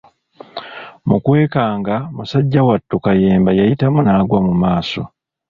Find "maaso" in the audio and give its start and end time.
4.63-5.01